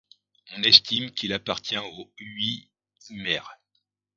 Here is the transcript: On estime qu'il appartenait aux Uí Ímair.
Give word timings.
On 0.57 0.63
estime 0.63 1.11
qu'il 1.11 1.31
appartenait 1.31 1.77
aux 1.85 2.11
Uí 2.17 2.71
Ímair. 3.11 3.59